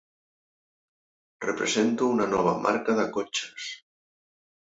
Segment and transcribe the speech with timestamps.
[1.45, 3.67] Represento una nova marca de cotxes.